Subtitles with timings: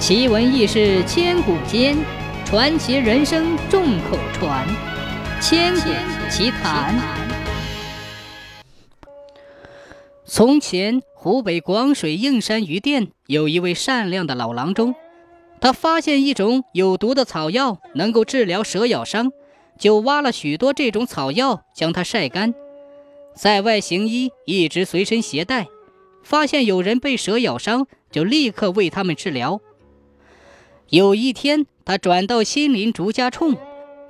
[0.00, 1.94] 奇闻异事千古间，
[2.46, 4.66] 传奇人生众口传。
[5.42, 5.90] 千古
[6.30, 6.98] 奇谈。
[10.24, 14.94] 从前，湖北广水应山鱼店有一位善良的老郎中，
[15.60, 19.30] 他发现一种有毒的草药能够治疗蛇咬伤，
[19.78, 22.54] 就挖了许多这种草药，将它晒干，
[23.36, 25.66] 在外行医一直随身携带。
[26.22, 29.60] 发现有人被蛇咬伤，就立刻为他们治疗。
[30.90, 33.56] 有一天，他转到新林竹家冲，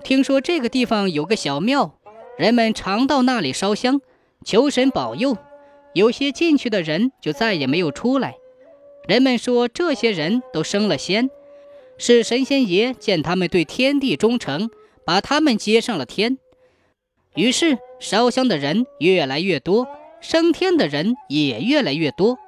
[0.02, 1.98] 听说这个地方有个小庙，
[2.38, 4.00] 人们常到那里烧香，
[4.46, 5.36] 求神保佑。
[5.92, 8.36] 有些进去的人就再也没有出来。
[9.06, 11.28] 人们说这些人都升了仙，
[11.98, 14.70] 是神仙爷见他们对天地忠诚，
[15.04, 16.38] 把他们接上了天。
[17.34, 19.86] 于是烧香的人越来越多，
[20.22, 22.38] 升天的人也越来越多。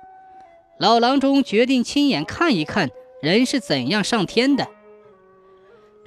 [0.79, 2.89] 老郎中决定亲眼看一看。
[3.23, 4.67] 人是怎样上天的？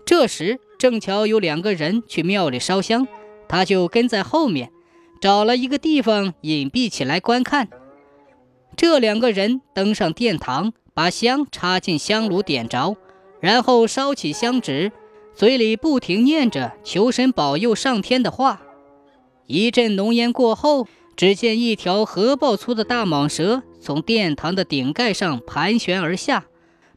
[0.06, 3.08] 这时正巧有两个人去庙里烧香，
[3.48, 4.70] 他就跟在后面，
[5.22, 7.70] 找了一个地方隐蔽起来观看。
[8.76, 12.98] 这两个人登上殿堂，把香插进香炉点着，
[13.40, 14.92] 然后烧起香纸，
[15.34, 18.62] 嘴里不停念着求神保佑上天的话。
[19.48, 20.86] 一阵浓烟过后，
[21.16, 26.44] 只见一条河爆粗的大蟒蛇从殿堂的顶盖上盘旋而下。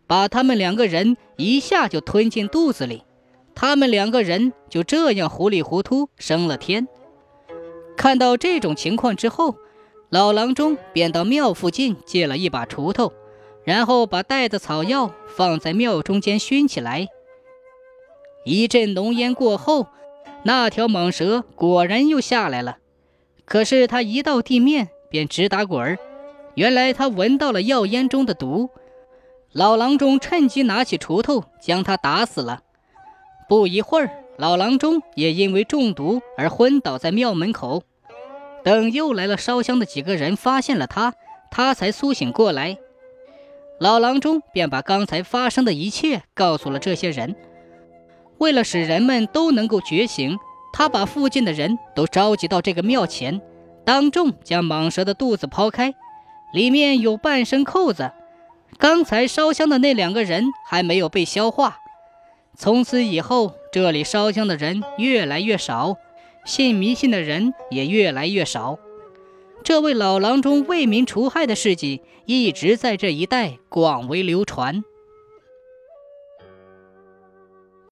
[0.08, 3.04] 把他们两个人一下就吞进肚子里，
[3.54, 6.88] 他们两个人就这样糊里糊涂升了天。
[7.94, 9.56] 看到这种情况之后，
[10.08, 13.12] 老郎中便到庙附近借了一把锄头，
[13.64, 17.08] 然后把带的草药放在庙中间熏起来。
[18.44, 19.88] 一阵浓烟过后，
[20.44, 22.78] 那条蟒蛇果然又下来了，
[23.44, 25.98] 可是它一到地面便直打滚儿，
[26.54, 28.70] 原来它闻到了药烟中的毒。
[29.52, 32.60] 老郎中趁机拿起锄头将他打死了。
[33.48, 37.82] 不一会儿，老郎中也因为中毒而昏倒在庙门口。
[38.62, 41.14] 等又来了烧香的几个人发现了他，
[41.50, 42.76] 他才苏醒过来。
[43.80, 47.34] 老郎中便把刚才发生的一切告诉了这些人。
[48.36, 50.38] 为了使人们都能够觉醒，
[50.74, 53.40] 他把附近的人都召集到这个庙前，
[53.84, 55.94] 当众将蟒蛇的肚子剖开，
[56.52, 58.12] 里面有半身扣子。
[58.76, 61.78] 刚才烧香的那两个人还没有被消化。
[62.56, 65.96] 从此以后，这里烧香的人越来越少，
[66.44, 68.78] 信迷信的人也越来越少。
[69.64, 74.84] 这位老郎中为民除害的事迹一直在这一带广为流传。